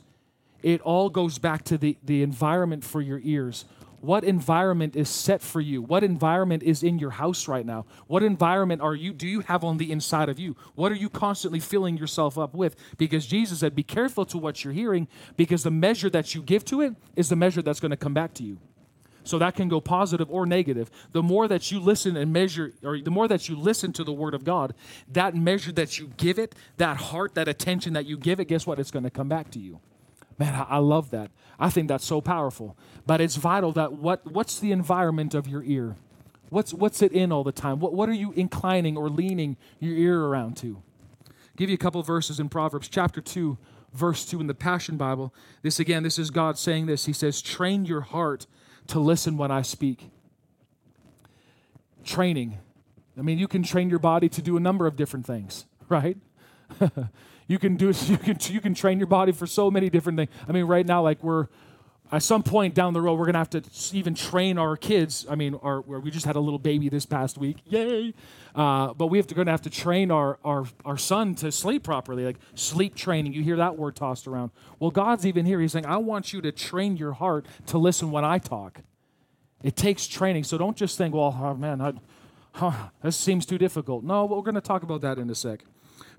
[0.62, 3.64] It all goes back to the, the environment for your ears.
[4.00, 5.82] What environment is set for you?
[5.82, 7.84] What environment is in your house right now?
[8.06, 10.56] What environment are you do you have on the inside of you?
[10.76, 12.76] What are you constantly filling yourself up with?
[12.96, 16.64] Because Jesus said, be careful to what you're hearing, because the measure that you give
[16.66, 18.58] to it is the measure that's going to come back to you.
[19.24, 20.90] So that can go positive or negative.
[21.12, 24.12] The more that you listen and measure, or the more that you listen to the
[24.12, 24.74] Word of God,
[25.12, 28.66] that measure that you give it, that heart, that attention that you give it, guess
[28.66, 28.78] what?
[28.78, 29.80] It's going to come back to you.
[30.38, 31.32] Man, I, love that.
[31.58, 32.76] I think that's so powerful.
[33.06, 35.96] But it's vital that what, what's the environment of your ear?
[36.50, 37.80] What's, what's it in all the time?
[37.80, 40.82] What, what are you inclining or leaning your ear around to?
[41.58, 43.58] give you a couple verses in Proverbs chapter 2,
[43.92, 45.34] verse 2 in the Passion Bible.
[45.62, 47.06] This again, this is God saying this.
[47.06, 48.46] He says, Train your heart
[48.86, 50.10] to listen when I speak.
[52.04, 52.58] Training.
[53.18, 56.16] I mean, you can train your body to do a number of different things, right?
[57.48, 60.30] you can do you can you can train your body for so many different things.
[60.48, 61.48] I mean, right now, like we're
[62.10, 65.26] at some point down the road, we're gonna have to even train our kids.
[65.28, 68.14] I mean, our, we just had a little baby this past week, yay!
[68.54, 71.82] Uh, but we have to gonna have to train our, our our son to sleep
[71.82, 73.32] properly, like sleep training.
[73.32, 74.52] You hear that word tossed around.
[74.78, 75.60] Well, God's even here.
[75.60, 78.80] He's saying, I want you to train your heart to listen when I talk.
[79.62, 81.92] It takes training, so don't just think, well, oh, man, I,
[82.52, 84.04] huh, this seems too difficult.
[84.04, 85.64] No, we're gonna talk about that in a sec.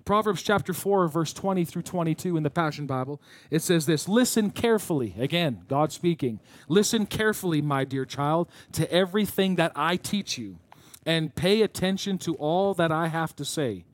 [0.06, 4.52] Proverbs chapter 4, verse 20 through 22 in the Passion Bible, it says this Listen
[4.52, 6.40] carefully, again, God speaking.
[6.68, 10.58] Listen carefully, my dear child, to everything that I teach you,
[11.06, 13.86] and pay attention to all that I have to say.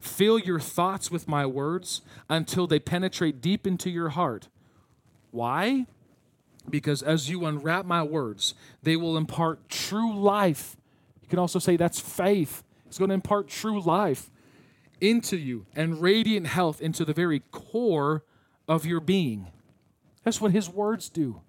[0.00, 4.48] Fill your thoughts with my words until they penetrate deep into your heart.
[5.30, 5.86] Why?
[6.68, 10.76] Because as you unwrap my words, they will impart true life.
[11.22, 12.62] You can also say that's faith.
[12.86, 14.30] It's going to impart true life
[15.00, 18.24] into you and radiant health into the very core
[18.68, 19.48] of your being.
[20.24, 21.40] That's what his words do.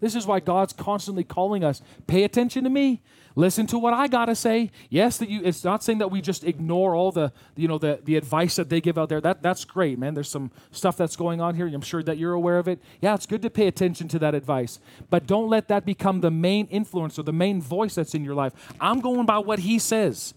[0.00, 3.02] This is why God's constantly calling us pay attention to me.
[3.34, 4.70] Listen to what I got to say.
[4.90, 8.00] Yes, that you it's not saying that we just ignore all the you know the
[8.04, 9.20] the advice that they give out there.
[9.20, 10.14] That that's great, man.
[10.14, 11.66] There's some stuff that's going on here.
[11.66, 12.80] I'm sure that you're aware of it.
[13.00, 14.80] Yeah, it's good to pay attention to that advice.
[15.10, 18.34] But don't let that become the main influence or the main voice that's in your
[18.34, 18.52] life.
[18.80, 20.34] I'm going by what he says.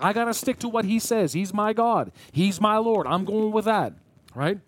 [0.00, 1.32] I got to stick to what he says.
[1.32, 2.12] He's my God.
[2.32, 3.06] He's my Lord.
[3.06, 3.92] I'm going with that,
[4.34, 4.58] right?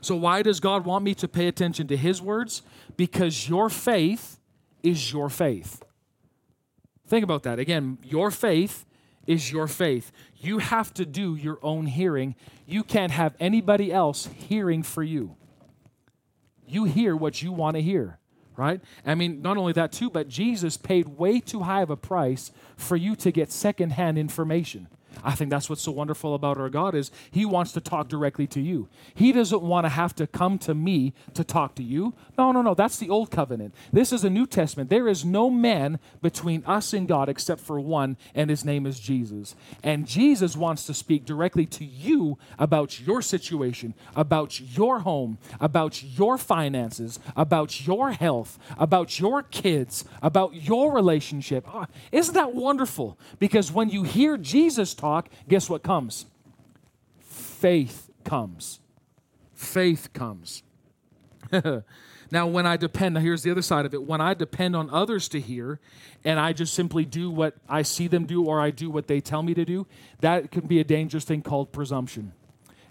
[0.00, 2.62] So, why does God want me to pay attention to his words?
[2.96, 4.38] Because your faith
[4.82, 5.82] is your faith.
[7.06, 7.58] Think about that.
[7.58, 8.84] Again, your faith
[9.26, 10.10] is your faith.
[10.36, 12.34] You have to do your own hearing.
[12.66, 15.36] You can't have anybody else hearing for you.
[16.66, 18.18] You hear what you want to hear
[18.56, 18.80] right?
[19.04, 22.52] I mean, not only that, too, but Jesus paid way too high of a price
[22.76, 24.88] for you to get secondhand information.
[25.24, 28.46] I think that's what's so wonderful about our God is he wants to talk directly
[28.48, 28.88] to you.
[29.14, 32.14] He doesn't want to have to come to me to talk to you.
[32.36, 33.74] No, no, no, that's the old covenant.
[33.92, 34.90] This is a New Testament.
[34.90, 38.98] There is no man between us and God except for one, and his name is
[39.00, 39.54] Jesus.
[39.82, 46.02] And Jesus wants to speak directly to you about your situation, about your home, about
[46.02, 51.64] your finances, about your health, about your kids, about your relationship.
[51.72, 53.18] Oh, isn't that wonderful?
[53.38, 56.26] Because when you hear Jesus talk, guess what comes?
[57.18, 58.78] Faith comes.
[59.52, 60.62] Faith comes.
[62.30, 64.04] now, when I depend, here's the other side of it.
[64.04, 65.80] When I depend on others to hear
[66.24, 69.20] and I just simply do what I see them do or I do what they
[69.20, 69.86] tell me to do,
[70.20, 72.32] that can be a dangerous thing called presumption.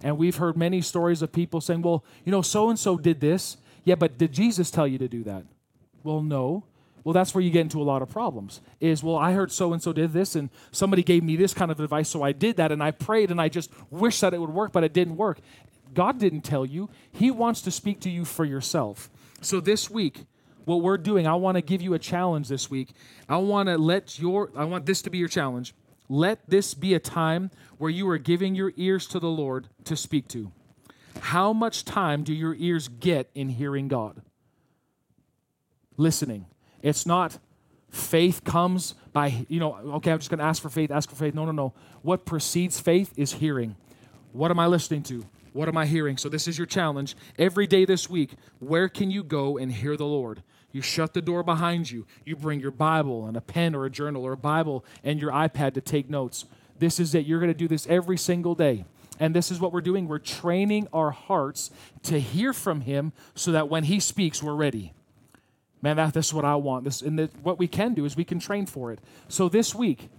[0.04, 3.22] And we've heard many stories of people saying, well, you know, so and so did
[3.22, 3.56] this.
[3.86, 5.44] Yeah, but did Jesus tell you to do that?
[6.04, 6.66] Well, no.
[7.04, 8.62] Well, that's where you get into a lot of problems.
[8.80, 11.72] Is, well, I heard so and so did this, and somebody gave me this kind
[11.72, 14.40] of advice, so I did that, and I prayed, and I just wish that it
[14.40, 15.40] would work, but it didn't work.
[15.94, 16.90] God didn't tell you.
[17.12, 19.10] He wants to speak to you for yourself.
[19.42, 20.26] So this week,
[20.66, 22.90] what we're doing, I want to give you a challenge this week.
[23.28, 25.74] I want to let your, I want this to be your challenge.
[26.08, 29.96] Let this be a time where you are giving your ears to the Lord to
[29.96, 30.52] speak to.
[31.20, 34.22] How much time do your ears get in hearing God?
[35.98, 36.46] Listening.
[36.82, 37.38] It's not
[37.92, 41.16] faith comes by, you know, okay, I'm just going to ask for faith, ask for
[41.16, 41.36] faith.
[41.36, 41.74] No, no, no.
[42.02, 43.76] What precedes faith is hearing.
[44.32, 45.26] What am I listening to?
[45.54, 46.16] What am I hearing?
[46.16, 47.16] So, this is your challenge.
[47.38, 50.42] Every day this week, where can you go and hear the Lord?
[50.72, 52.06] You shut the door behind you.
[52.24, 55.32] You bring your Bible and a pen or a journal or a Bible and your
[55.32, 56.46] iPad to take notes.
[56.80, 57.26] This is it.
[57.26, 58.86] You're going to do this every single day.
[59.20, 60.08] And this is what we're doing.
[60.08, 61.70] We're training our hearts
[62.04, 64.94] to hear from Him so that when He speaks, we're ready.
[65.82, 66.84] Man, that, this is what I want.
[66.84, 69.00] This, and what we can do is we can train for it.
[69.28, 70.10] So this week,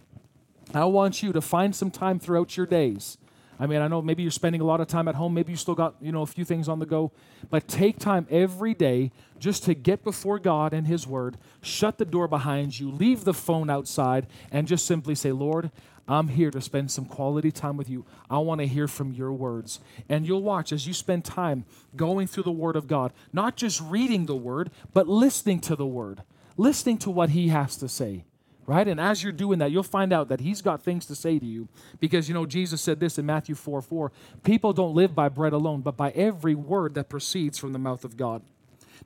[0.75, 3.19] I want you to find some time throughout your days.
[3.61, 5.35] I mean, I know maybe you're spending a lot of time at home.
[5.35, 7.13] Maybe you still got, you know, a few things on the go.
[7.49, 11.37] But take time every day just to get before God and His Word.
[11.61, 12.91] Shut the door behind you.
[12.91, 15.71] Leave the phone outside and just simply say, Lord,
[16.13, 18.05] I'm here to spend some quality time with you.
[18.29, 19.81] I want to hear from your words.
[20.11, 21.65] And you'll watch as you spend time
[21.97, 25.87] going through the Word of God, not just reading the Word, but listening to the
[25.87, 26.23] Word,
[26.59, 28.25] listening to what He has to say.
[28.67, 28.87] Right?
[28.87, 31.45] And as you're doing that, you'll find out that he's got things to say to
[31.45, 31.69] you.
[31.99, 34.13] Because, you know, Jesus said this in Matthew 4 4
[34.45, 38.05] People don't live by bread alone, but by every word that proceeds from the mouth
[38.05, 38.43] of God.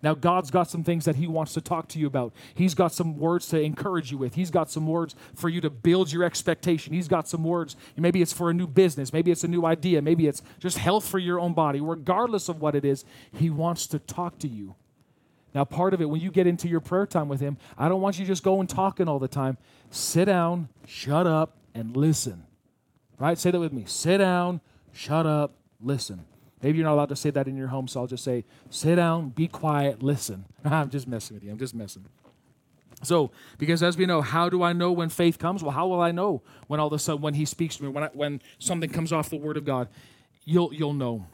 [0.02, 2.32] Now, God's got some things that He wants to talk to you about.
[2.54, 4.34] He's got some words to encourage you with.
[4.34, 6.92] He's got some words for you to build your expectation.
[6.92, 7.76] He's got some words.
[7.96, 9.12] Maybe it's for a new business.
[9.12, 10.02] Maybe it's a new idea.
[10.02, 11.80] Maybe it's just health for your own body.
[11.80, 14.74] Regardless of what it is, He wants to talk to you.
[15.54, 18.02] Now, part of it, when you get into your prayer time with Him, I don't
[18.02, 19.56] want you just going talking all the time.
[19.90, 22.44] Sit down, shut up, and listen.
[23.18, 23.38] Right?
[23.38, 23.84] Say that with me.
[23.86, 24.60] Sit down,
[24.92, 26.26] shut up, listen.
[26.62, 28.96] Maybe you're not allowed to say that in your home, so I'll just say, sit
[28.96, 30.46] down, be quiet, listen.
[30.64, 31.50] I'm just messing with you.
[31.50, 32.06] I'm just messing.
[33.02, 35.62] So, because as we know, how do I know when faith comes?
[35.62, 37.88] Well, how will I know when all of a sudden when He speaks to me,
[37.90, 39.88] when I, when something comes off the Word of God?
[40.44, 41.26] You'll you'll know.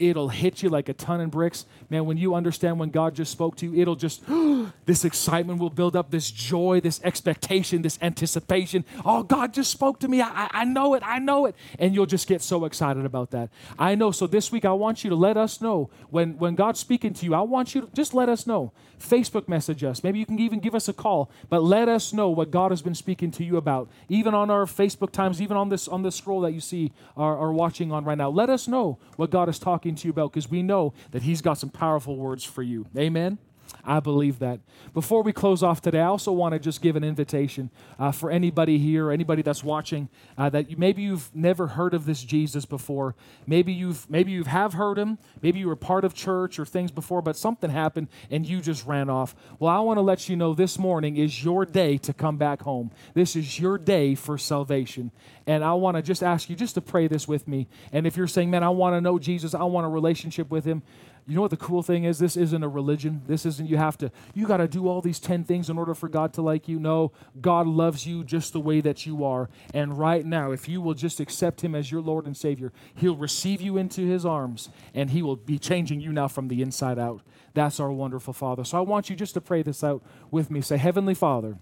[0.00, 1.66] It'll hit you like a ton of bricks.
[1.90, 4.22] Man, when you understand when God just spoke to you, it'll just,
[4.86, 8.84] this excitement will build up, this joy, this expectation, this anticipation.
[9.04, 10.22] Oh, God just spoke to me.
[10.22, 11.02] I, I know it.
[11.04, 11.54] I know it.
[11.78, 13.50] And you'll just get so excited about that.
[13.78, 14.10] I know.
[14.10, 17.26] So this week, I want you to let us know when, when God's speaking to
[17.26, 18.72] you, I want you to just let us know.
[19.00, 20.04] Facebook message us.
[20.04, 22.82] Maybe you can even give us a call, but let us know what God has
[22.82, 23.88] been speaking to you about.
[24.08, 27.36] Even on our Facebook times, even on this on the scroll that you see are,
[27.36, 28.28] are watching on right now.
[28.28, 31.42] Let us know what God is talking to you about because we know that He's
[31.42, 32.86] got some powerful words for you.
[32.96, 33.38] Amen.
[33.84, 34.60] I believe that.
[34.92, 38.30] Before we close off today, I also want to just give an invitation uh, for
[38.30, 42.64] anybody here, anybody that's watching, uh, that you, maybe you've never heard of this Jesus
[42.64, 43.14] before.
[43.46, 45.18] Maybe you've maybe you have heard him.
[45.42, 48.86] Maybe you were part of church or things before, but something happened and you just
[48.86, 49.34] ran off.
[49.58, 52.62] Well, I want to let you know this morning is your day to come back
[52.62, 52.90] home.
[53.14, 55.10] This is your day for salvation,
[55.46, 57.68] and I want to just ask you just to pray this with me.
[57.92, 59.54] And if you're saying, "Man, I want to know Jesus.
[59.54, 60.82] I want a relationship with Him,"
[61.30, 62.18] You know what the cool thing is?
[62.18, 63.22] This isn't a religion.
[63.28, 65.94] This isn't you have to, you got to do all these 10 things in order
[65.94, 66.80] for God to like you.
[66.80, 69.48] No, God loves you just the way that you are.
[69.72, 73.14] And right now, if you will just accept Him as your Lord and Savior, He'll
[73.14, 76.98] receive you into His arms and He will be changing you now from the inside
[76.98, 77.22] out.
[77.54, 78.64] That's our wonderful Father.
[78.64, 80.02] So I want you just to pray this out
[80.32, 80.60] with me.
[80.60, 81.58] Say, Heavenly Father,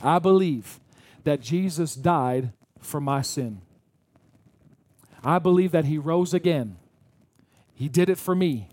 [0.00, 0.78] I believe
[1.24, 3.62] that Jesus died for my sin.
[5.24, 6.76] I believe that He rose again
[7.80, 8.68] he did it for me.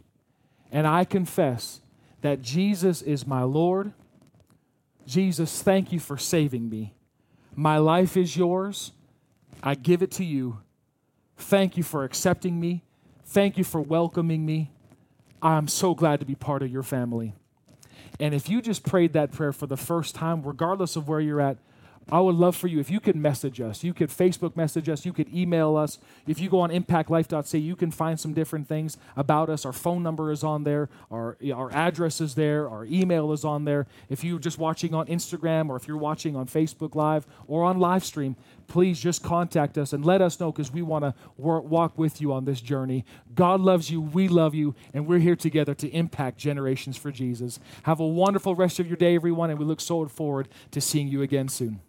[0.70, 1.80] And I confess
[2.20, 3.93] that Jesus is my Lord.
[5.05, 6.93] Jesus, thank you for saving me.
[7.55, 8.91] My life is yours.
[9.64, 10.60] I give it to you.
[11.38, 12.84] Thank you for accepting me.
[13.24, 14.72] Thank you for welcoming me.
[15.41, 17.34] I'm so glad to be part of your family.
[18.20, 21.39] And if you just prayed that prayer for the first time, regardless of where you're
[21.39, 21.60] at,
[22.10, 23.84] I would love for you if you could message us.
[23.84, 25.05] You could Facebook message us.
[25.05, 25.99] You could email us.
[26.26, 29.66] If you go on impactlife.ca, you can find some different things about us.
[29.66, 30.89] Our phone number is on there.
[31.12, 32.70] Our, our address is there.
[32.70, 33.88] Our email is on there.
[34.10, 37.78] If you're just watching on Instagram or if you're watching on Facebook Live or on
[37.78, 38.38] live stream,
[38.68, 42.32] please just contact us and let us know because we want to walk with you
[42.32, 43.03] on this journey.
[43.36, 43.99] God loves you.
[43.99, 44.76] We love you.
[44.93, 47.60] And we're here together to impact generations for Jesus.
[47.84, 49.49] Have a wonderful rest of your day, everyone.
[49.49, 51.82] And we look so forward to seeing you again soon.